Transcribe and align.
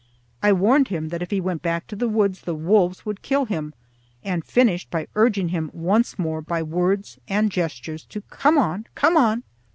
I 0.41 0.51
warned 0.51 0.87
him 0.87 1.09
that 1.09 1.21
if 1.21 1.29
he 1.29 1.39
went 1.39 1.61
back 1.61 1.85
to 1.85 1.95
the 1.95 2.09
woods 2.09 2.41
the 2.41 2.55
wolves 2.55 3.05
would 3.05 3.21
kill 3.21 3.45
him, 3.45 3.75
and 4.23 4.43
finished 4.43 4.89
by 4.89 5.05
urging 5.13 5.49
him 5.49 5.69
once 5.75 6.17
more 6.17 6.41
by 6.41 6.63
words 6.63 7.19
and 7.27 7.51
gestures 7.51 8.03
to 8.05 8.21
come 8.21 8.57
on, 8.57 8.87
come 8.95 9.15
on. 9.15 9.43